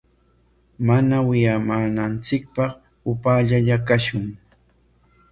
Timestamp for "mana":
0.87-1.15